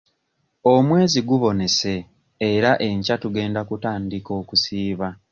[0.73, 1.93] Omwezi gubonese
[2.51, 5.07] era enkya tugenda kutandika okusiiba.